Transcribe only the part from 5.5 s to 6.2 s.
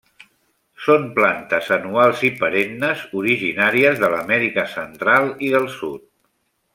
del sud.